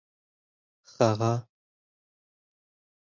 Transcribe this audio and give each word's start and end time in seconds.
هغه 0.95 1.31